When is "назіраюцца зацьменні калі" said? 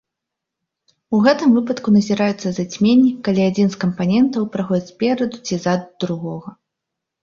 1.99-3.41